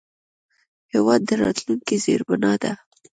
[0.93, 2.71] هېواد د راتلونکي زیربنا ده.